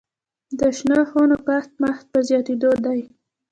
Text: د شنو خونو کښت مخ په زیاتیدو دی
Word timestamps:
د 0.59 0.61
شنو 0.77 0.99
خونو 1.09 1.35
کښت 1.47 1.71
مخ 1.81 1.97
په 2.11 2.17
زیاتیدو 2.27 2.71
دی 2.85 2.99